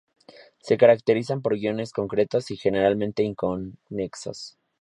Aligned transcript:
Se 0.63 0.79
caracterizan 0.79 1.43
por 1.43 1.53
guiones 1.55 1.93
concretos 1.93 2.49
y 2.49 2.57
generalmente 2.57 3.21
inconexos. 3.21 4.57